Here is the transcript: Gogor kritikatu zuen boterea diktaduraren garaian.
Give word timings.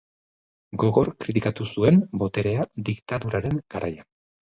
Gogor 0.83 1.11
kritikatu 1.25 1.69
zuen 1.75 2.01
boterea 2.25 2.69
diktaduraren 2.91 3.65
garaian. 3.77 4.15